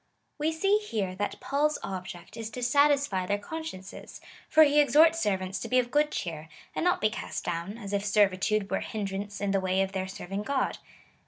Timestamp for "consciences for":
3.37-4.63